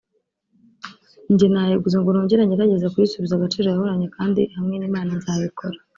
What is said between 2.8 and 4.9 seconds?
kuyisubiza agaciro yahoranye kandi hamwe